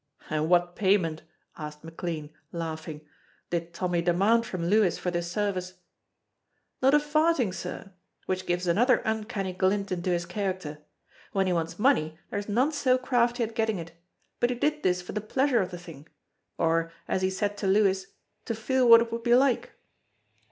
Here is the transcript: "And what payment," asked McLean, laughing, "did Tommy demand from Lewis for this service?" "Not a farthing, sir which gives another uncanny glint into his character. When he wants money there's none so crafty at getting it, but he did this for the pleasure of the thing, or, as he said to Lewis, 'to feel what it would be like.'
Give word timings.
"And 0.31 0.49
what 0.49 0.75
payment," 0.75 1.21
asked 1.59 1.83
McLean, 1.83 2.31
laughing, 2.51 3.01
"did 3.51 3.71
Tommy 3.71 4.01
demand 4.01 4.47
from 4.47 4.65
Lewis 4.65 4.97
for 4.97 5.11
this 5.11 5.31
service?" 5.31 5.75
"Not 6.81 6.95
a 6.95 6.99
farthing, 6.99 7.53
sir 7.53 7.91
which 8.25 8.47
gives 8.47 8.65
another 8.65 9.03
uncanny 9.05 9.53
glint 9.53 9.91
into 9.91 10.09
his 10.09 10.25
character. 10.25 10.79
When 11.33 11.45
he 11.45 11.53
wants 11.53 11.77
money 11.77 12.17
there's 12.31 12.49
none 12.49 12.71
so 12.71 12.97
crafty 12.97 13.43
at 13.43 13.53
getting 13.53 13.77
it, 13.77 13.91
but 14.39 14.49
he 14.49 14.55
did 14.55 14.81
this 14.81 15.03
for 15.03 15.11
the 15.11 15.21
pleasure 15.21 15.61
of 15.61 15.69
the 15.69 15.77
thing, 15.77 16.07
or, 16.57 16.91
as 17.07 17.21
he 17.21 17.29
said 17.29 17.55
to 17.57 17.67
Lewis, 17.67 18.07
'to 18.45 18.55
feel 18.55 18.89
what 18.89 19.01
it 19.01 19.11
would 19.11 19.21
be 19.21 19.35
like.' 19.35 19.69